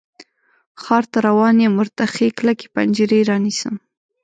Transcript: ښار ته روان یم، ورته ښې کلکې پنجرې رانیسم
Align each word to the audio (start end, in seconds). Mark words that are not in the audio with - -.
ښار 0.81 1.03
ته 1.11 1.17
روان 1.27 1.55
یم، 1.63 1.73
ورته 1.77 2.03
ښې 2.13 2.27
کلکې 2.39 2.67
پنجرې 2.75 3.19
رانیسم 3.29 3.75